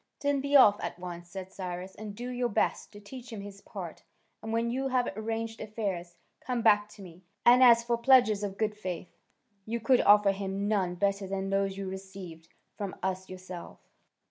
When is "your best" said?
2.31-2.91